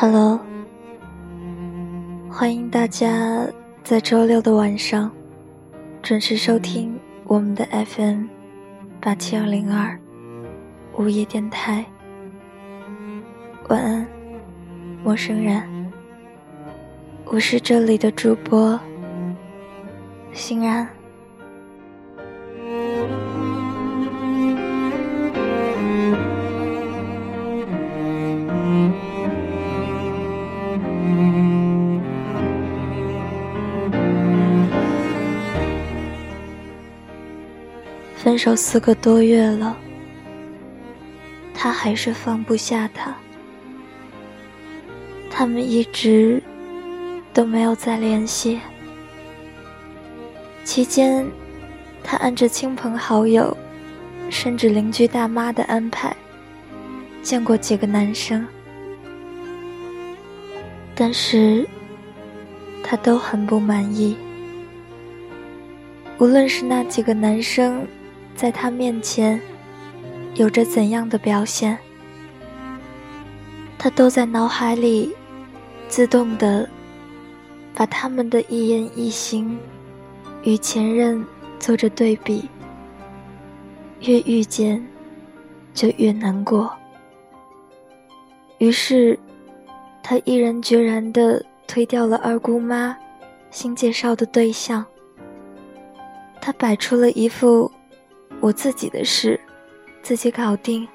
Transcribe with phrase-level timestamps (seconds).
[0.00, 0.38] Hello，
[2.30, 3.44] 欢迎大家。
[3.82, 5.10] 在周六的晚上，
[6.00, 8.26] 准时收听我们的 FM
[9.00, 9.98] 八七二零二
[10.96, 11.84] 午夜电台。
[13.70, 14.06] 晚安，
[15.02, 15.60] 陌生人。
[17.24, 18.78] 我是这里的主播，
[20.32, 20.88] 欣然。
[38.38, 39.76] 分手四个多月了，
[41.52, 43.12] 他还是放不下她。
[45.28, 46.40] 他们一直
[47.34, 48.60] 都没有再联系。
[50.62, 51.28] 期间，
[52.04, 53.56] 他按着亲朋好友，
[54.30, 56.16] 甚至邻居大妈的安排，
[57.22, 58.46] 见过几个男生，
[60.94, 61.66] 但是
[62.84, 64.16] 他都很不满意。
[66.20, 67.84] 无论是那几个男生。
[68.38, 69.40] 在他面前，
[70.36, 71.76] 有着怎样的表现，
[73.76, 75.12] 他都在脑海里
[75.88, 76.68] 自动的
[77.74, 79.58] 把他们的一言一行
[80.44, 81.26] 与前任
[81.58, 82.48] 做着对比，
[84.02, 84.86] 越遇见
[85.74, 86.72] 就越难过。
[88.58, 89.18] 于是，
[90.00, 92.96] 他毅然决然的推掉了二姑妈
[93.50, 94.86] 新介绍的对象，
[96.40, 97.68] 他摆出了一副。
[98.40, 99.38] 我自己的事，
[100.02, 100.86] 自己搞定，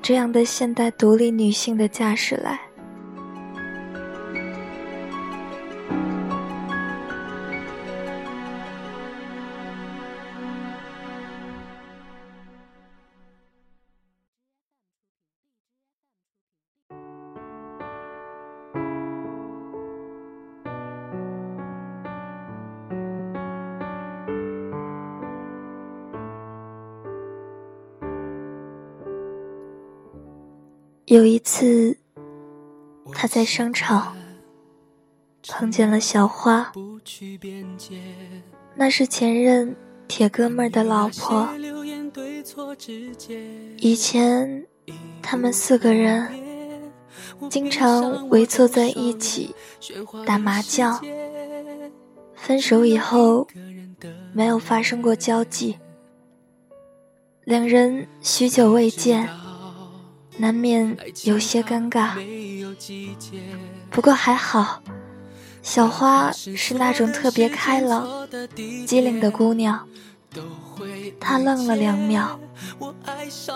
[0.00, 2.65] 这样的现代独立女性的架势来。
[31.06, 31.96] 有一次，
[33.12, 34.16] 他在商场
[35.46, 36.72] 碰见了小花，
[38.74, 39.76] 那是前任
[40.08, 41.48] 铁哥们儿的老婆。
[43.76, 44.66] 以前
[45.22, 46.28] 他们四个人
[47.48, 49.54] 经常围坐在一起
[50.26, 51.00] 打麻将。
[52.34, 53.46] 分手以后，
[54.32, 55.78] 没有发生过交集，
[57.44, 59.28] 两人许久未见。
[60.38, 62.10] 难免有些尴尬，
[63.90, 64.82] 不过还好，
[65.62, 68.28] 小花是那种特别开朗、
[68.86, 69.88] 机灵的姑娘。
[71.18, 72.38] 她愣了两秒，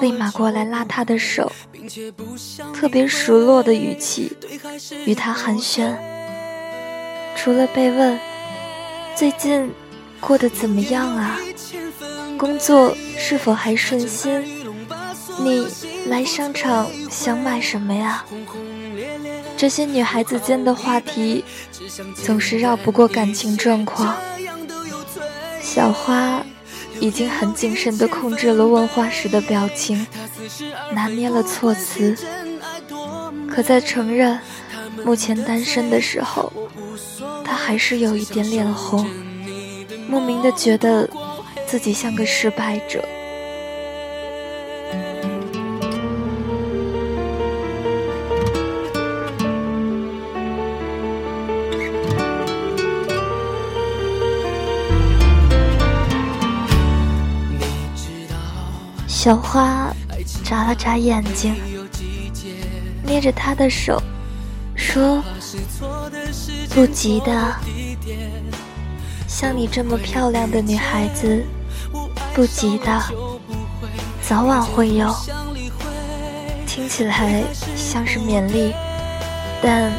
[0.00, 1.52] 立马过来拉她的手，
[2.74, 4.36] 特别熟络的语气
[5.06, 5.94] 与她寒暄。
[7.36, 8.18] 除了被问
[9.14, 9.70] 最近
[10.18, 11.38] 过得怎么样啊，
[12.36, 14.42] 工作是否还顺心，
[15.38, 15.68] 你。
[16.06, 18.24] 来商场想买什么呀？
[19.56, 21.44] 这些女孩子间的话题
[22.14, 24.16] 总是绕不过感情状况。
[25.60, 26.44] 小花
[27.00, 30.06] 已经很谨慎地控制了问话时的表情，
[30.92, 32.16] 拿捏了措辞。
[33.48, 34.38] 可在承认
[35.04, 36.52] 目前单身的时候，
[37.44, 39.08] 她还是有一点脸红，
[40.08, 41.08] 莫名的觉得
[41.66, 43.02] 自己像个失败者。
[59.24, 59.90] 小花
[60.44, 61.56] 眨了眨眼睛，
[63.02, 63.98] 捏着他的手
[64.76, 65.24] 说
[66.68, 67.56] ：“不急的，
[69.26, 71.42] 像你这么漂亮的女孩子，
[72.34, 73.02] 不急的，
[74.20, 75.10] 早晚会有。”
[76.68, 77.42] 听起来
[77.74, 78.74] 像是勉励，
[79.62, 79.90] 但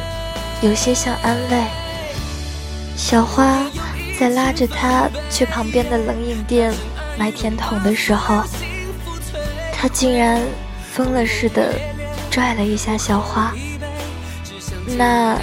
[0.61, 1.63] 有些像安慰。
[2.95, 3.65] 小花
[4.19, 6.71] 在拉着他去旁边的冷饮店
[7.17, 8.43] 买甜筒的时候。
[9.85, 10.41] 他竟然
[10.91, 11.71] 疯了似的
[12.31, 13.53] 拽了一下小花，
[14.97, 15.39] 那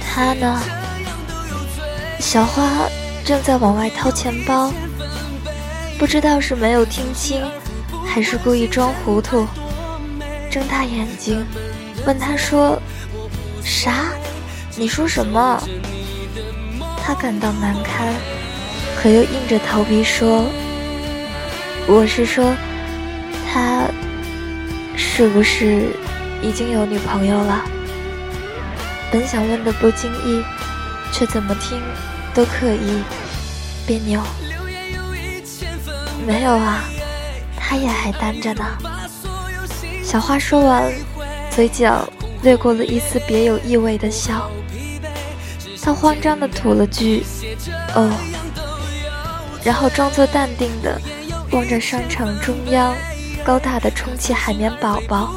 [0.00, 0.62] 他呢？
[2.20, 2.88] 小花
[3.24, 4.72] 正在往外掏钱包，
[5.98, 7.44] 不知道是没有听清，
[8.06, 9.44] 还是故意装糊涂，
[10.48, 11.44] 睁大眼睛
[12.06, 12.80] 问他说
[13.60, 14.04] ：“啥？
[14.76, 15.60] 你说什么？”
[17.02, 18.14] 他感到难堪，
[19.02, 20.44] 可又硬着头皮说
[21.90, 22.54] ：“我是说。”
[25.16, 25.90] 是不是
[26.42, 27.64] 已经有女朋友了？
[29.12, 30.42] 本想问的不经意，
[31.12, 31.80] 却怎么听
[32.34, 33.00] 都刻意
[33.86, 34.20] 别扭。
[36.26, 36.82] 没有啊，
[37.56, 38.64] 他也还单着呢。
[40.02, 40.92] 小花说完，
[41.48, 42.08] 嘴角
[42.42, 44.50] 掠过了一丝别有意味的笑。
[45.80, 47.22] 他慌张的吐了句
[47.94, 48.10] “哦”，
[49.62, 51.00] 然后装作淡定的
[51.52, 52.92] 望着商场中央。
[53.44, 55.34] 高大的充气海绵宝宝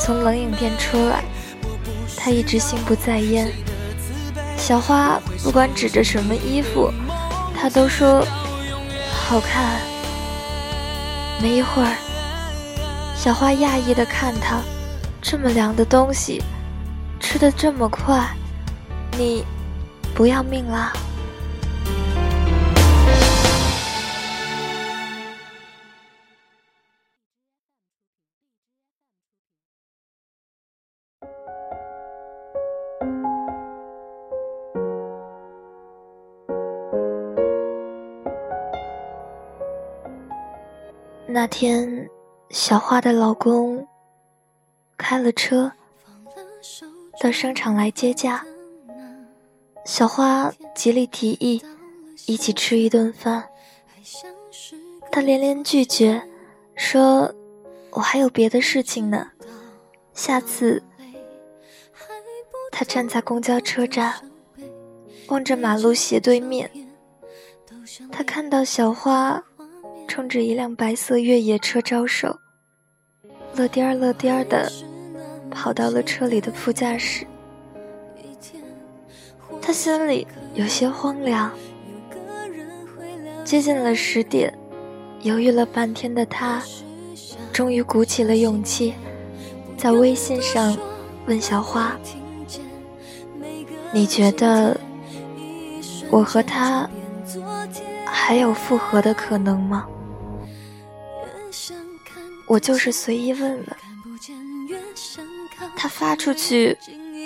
[0.00, 1.22] 从冷饮店出来，
[2.16, 3.48] 他一直心不在焉。
[4.56, 6.92] 小花不管指着什么衣服，
[7.56, 8.26] 他都说
[9.12, 9.80] 好看。
[11.40, 11.96] 没一会儿，
[13.14, 14.60] 小花讶异的看他，
[15.22, 16.42] 这么凉的东西，
[17.20, 18.28] 吃的这么快，
[19.16, 19.44] 你
[20.14, 20.92] 不要命啦？
[41.26, 42.08] 那天，
[42.50, 43.86] 小花的老公
[44.96, 45.72] 开了车
[47.20, 48.44] 到商场来接驾。
[49.84, 51.62] 小花极力提议
[52.26, 53.48] 一起吃一顿饭，
[55.10, 56.28] 他连连拒绝，
[56.74, 57.32] 说
[57.92, 59.30] ：“我还有别的事情呢，
[60.12, 60.82] 下次。”
[62.72, 64.14] 他站在公交车站，
[65.28, 66.70] 望着马路斜对面，
[68.10, 69.44] 他看到小花。
[70.10, 72.40] 冲着一辆白色越野车招手，
[73.54, 74.68] 乐颠儿乐颠儿的
[75.52, 77.24] 跑到了车里的副驾驶。
[79.62, 81.48] 他心里有些荒凉。
[83.44, 84.52] 接近了十点，
[85.22, 86.60] 犹豫了半天的他，
[87.52, 88.92] 终于鼓起了勇气，
[89.76, 90.76] 在微信上
[91.26, 91.96] 问小花
[93.94, 94.76] ：“你觉得
[96.10, 96.90] 我和他
[98.04, 99.86] 还有复合的可能吗？”
[102.46, 103.66] 我就是随意问问，
[105.76, 106.76] 他发出去，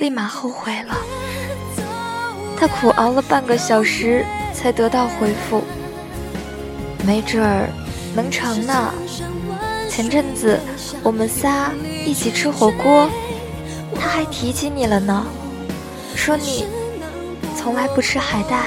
[0.01, 0.97] 立马后悔了。
[2.57, 5.63] 他苦熬了半个小时才得到回复，
[7.07, 7.69] 没准儿
[8.15, 8.95] 能成呢。
[9.89, 10.59] 前阵子
[11.03, 11.73] 我们仨
[12.05, 13.09] 一起吃火锅，
[13.95, 15.27] 他还提起你了呢，
[16.15, 16.67] 说你
[17.57, 18.67] 从来不吃海带，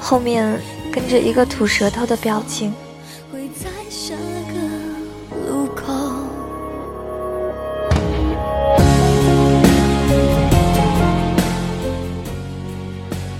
[0.00, 0.60] 后面
[0.92, 2.74] 跟着一个吐舌头的表情。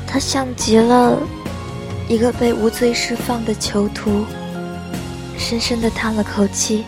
[0.06, 1.18] 他像极了
[2.06, 4.26] 一个被无罪释放的囚徒，
[5.38, 6.84] 深深的叹了口气，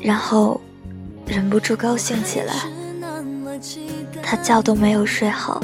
[0.00, 0.60] 然后
[1.24, 2.54] 忍不住高兴起来。
[4.20, 5.62] 他觉都没有睡好，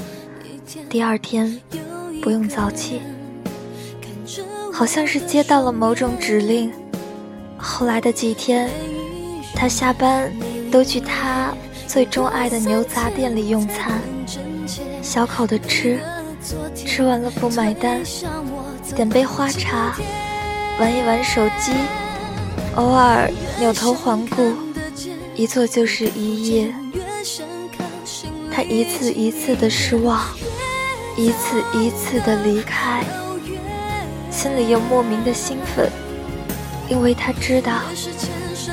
[0.88, 1.60] 第二天
[2.22, 3.00] 不用早起，
[4.76, 6.70] 好像是接到了某种指令。
[7.56, 8.68] 后来的几天，
[9.54, 10.30] 他下班
[10.70, 11.54] 都去他
[11.86, 14.02] 最钟爱的牛杂店里用餐，
[15.00, 15.98] 小口的吃。
[16.74, 18.02] 吃完了不买单，
[18.94, 19.96] 点杯花茶，
[20.78, 21.72] 玩一玩手机，
[22.74, 24.52] 偶尔扭头环顾，
[25.34, 26.74] 一坐就是一夜。
[28.52, 30.22] 他一次一次的失望，
[31.16, 33.02] 一次一次的离开，
[34.46, 35.90] 心里又莫名的兴奋，
[36.88, 37.80] 因为他知道，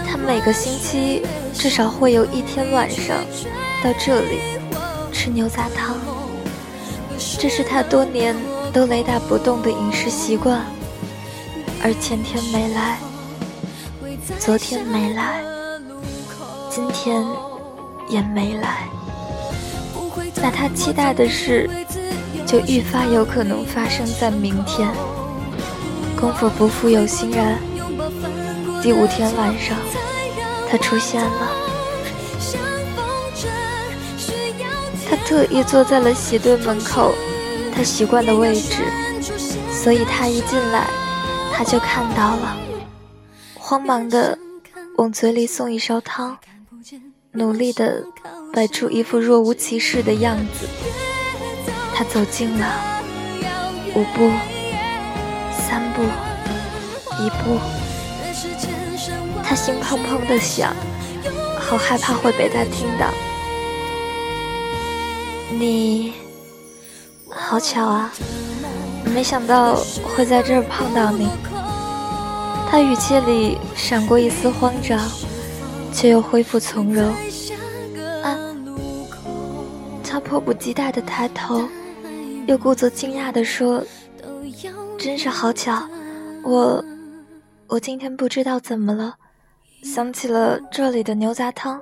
[0.08, 3.18] 他每个星期至少会有一天晚上
[3.84, 4.40] 到这里
[5.12, 5.98] 吃牛杂汤。
[7.40, 8.36] 这是他多年
[8.72, 10.62] 都雷打不动的饮食习惯，
[11.84, 13.00] 而前天没来，
[14.38, 15.42] 昨天没来，
[16.70, 17.26] 今天
[18.08, 18.88] 也没来，
[20.36, 21.68] 那他期待的事
[22.46, 24.88] 就愈发有可能发生在明天。
[26.24, 27.60] 功夫不负有心人，
[28.82, 29.78] 第五天晚上，
[30.70, 31.50] 他出现了。
[35.06, 37.14] 他特意坐在了喜队门口，
[37.76, 38.86] 他习惯的位置，
[39.70, 40.88] 所以他一进来，
[41.52, 42.58] 他就看到了。
[43.56, 44.40] 慌忙的
[44.96, 46.38] 往嘴里送一勺汤，
[47.34, 48.02] 努力的
[48.54, 50.70] 摆出一副若无其事的样子。
[51.94, 52.66] 他走近了，
[53.94, 54.32] 五步，
[55.54, 56.02] 三步，
[57.24, 57.60] 一步。
[59.44, 60.74] 他心砰砰的响，
[61.60, 63.08] 好害怕会被他听到。
[65.52, 66.14] 你，
[67.30, 68.12] 好巧啊，
[69.14, 71.30] 没想到会在这儿碰到你。
[72.70, 75.00] 他语气里闪过一丝慌张，
[75.94, 77.06] 却又恢复从容。
[78.24, 78.36] 啊！
[80.04, 81.70] 他迫不及待地抬头，
[82.48, 83.84] 又故作惊讶地说
[85.04, 85.86] ：“真是好巧，
[86.46, 86.82] 我……
[87.68, 89.18] 我今天不知道怎么了，
[89.84, 91.82] 想起了这里的牛杂汤，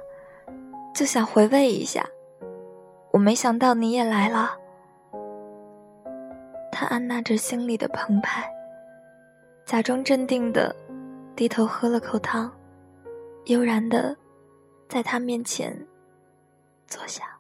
[0.92, 2.04] 就想回味一下。
[3.12, 4.58] 我没想到你也来了。”
[6.74, 8.52] 他按捺着心里的澎湃。
[9.68, 10.76] 假装镇定的
[11.36, 12.52] 低头喝了口汤，
[13.46, 14.18] 悠然的
[14.90, 15.78] 在他面前
[16.88, 17.38] 坐下。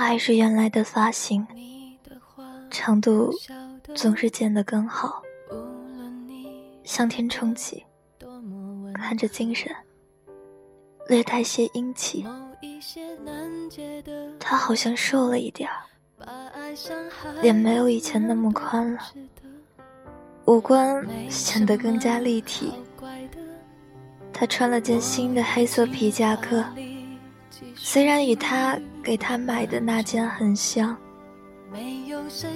[0.00, 1.46] 还是原来的发型，
[2.70, 3.30] 长度
[3.94, 5.22] 总是剪得更好，
[6.82, 7.84] 向天冲起，
[8.94, 9.70] 看着精神，
[11.06, 12.26] 略带些英气。
[14.40, 15.84] 他好像瘦了一点儿，
[17.40, 19.00] 脸没有以前那么宽了，
[20.46, 22.72] 五官显得更加立体。
[24.32, 26.64] 他穿了件新的黑色皮夹克。
[27.76, 30.96] 虽然与他给他买的那件很像，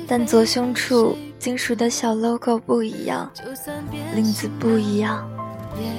[0.06, 3.30] 但左胸处金属的小 logo 不一样，
[4.14, 5.28] 领子不一样，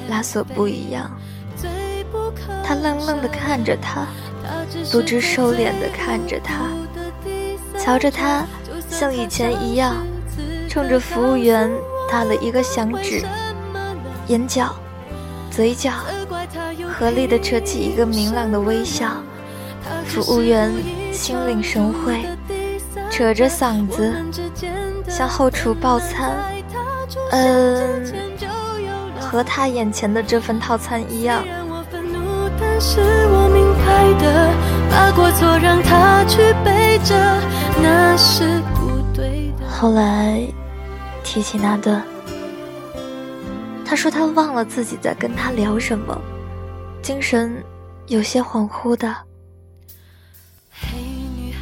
[0.10, 1.12] 拉锁不一样。
[2.64, 4.08] 他愣愣地看着他，
[4.92, 6.70] 不知收敛地看着他，
[7.78, 8.46] 瞧着他
[8.90, 10.06] 像以前一样，
[10.68, 11.70] 冲着服务员
[12.10, 13.24] 打了一个响指，
[14.28, 14.76] 眼角、
[15.56, 15.92] 嘴角。
[16.98, 19.08] 合力地扯起一个明朗的微笑，
[20.06, 20.72] 服务员
[21.14, 22.26] 心领神会，
[23.10, 24.14] 扯着嗓子
[25.08, 26.36] 向后厨报餐。
[27.32, 28.06] 嗯，
[29.20, 31.44] 和他眼前的这份套餐一样。
[39.70, 40.42] 后来
[41.24, 42.02] 提起那段，
[43.86, 46.20] 他说他忘了自己在跟他聊什么。
[47.02, 47.64] 精神
[48.08, 49.16] 有些恍惚的，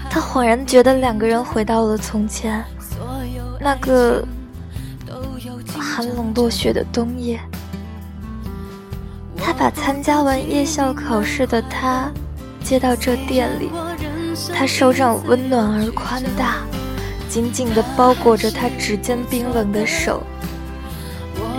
[0.09, 2.63] 他恍然觉得两个人回到了从前
[3.59, 4.25] 那个
[5.77, 7.37] 寒冷落雪的冬夜。
[9.37, 12.09] 他把参加完夜校考试的他
[12.63, 13.69] 接到这店里，
[14.55, 16.59] 他手掌温暖而宽大，
[17.27, 20.23] 紧紧地包裹着他指尖冰冷的手。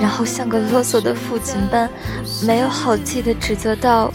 [0.01, 1.89] 然后像个啰嗦的父亲般，
[2.47, 4.13] 没有好气地指责道：“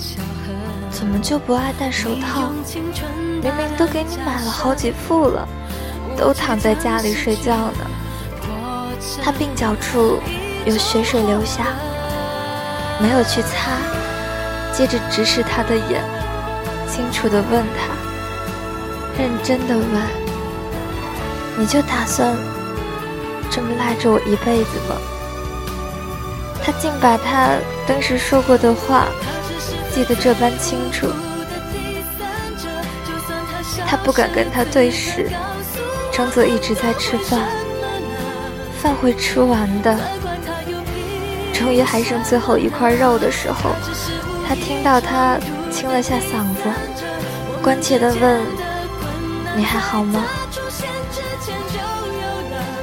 [0.92, 2.52] 怎么就不爱戴手套？
[3.42, 5.48] 明明都给你买了好几副了，
[6.18, 7.90] 都躺在家里睡觉呢。”
[9.24, 10.20] 他鬓角处
[10.66, 11.68] 有血水流下，
[13.02, 13.72] 没有去擦，
[14.74, 16.04] 接着直视他的眼，
[16.88, 17.96] 清楚地问他，
[19.18, 19.88] 认真的问
[21.58, 22.36] ：“你就打算
[23.50, 24.96] 这么赖着我一辈子吗？”
[26.70, 27.58] 他竟把他
[27.88, 29.08] 当时说过的话
[29.92, 31.08] 记得这般清楚。
[33.88, 35.32] 他不敢跟他对视，
[36.12, 37.50] 装作一直在吃饭。
[38.80, 39.98] 饭会吃完的，
[41.52, 43.72] 终于还剩最后一块肉的时候，
[44.48, 45.40] 他听到他
[45.72, 46.70] 清了下嗓子，
[47.64, 48.42] 关切地问
[49.58, 50.24] ：“你还好吗？”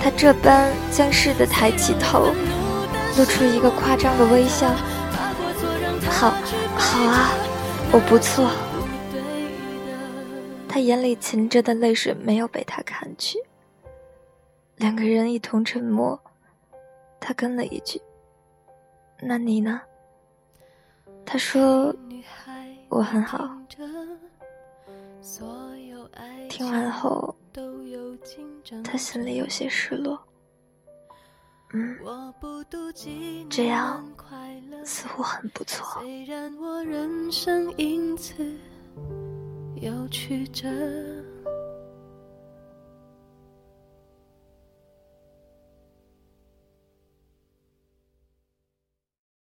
[0.02, 2.34] 他这般将似的抬起头。
[3.16, 4.68] 露出一个夸张的微笑。
[6.10, 6.30] 好，
[6.76, 7.30] 好啊，
[7.92, 8.50] 我不错。
[10.68, 13.38] 他眼里噙着的泪水没有被他看去。
[14.76, 16.20] 两个人一同沉默。
[17.18, 18.00] 他跟了一句
[19.20, 19.80] ：“那你呢？”
[21.24, 21.92] 他说
[22.88, 23.50] ：“我很好。”
[26.48, 27.34] 听完后，
[28.84, 30.22] 他心里有些失落。
[31.72, 31.98] 嗯，
[33.50, 34.04] 这样
[34.84, 36.02] 似乎很不错。
[39.80, 40.68] 有曲折。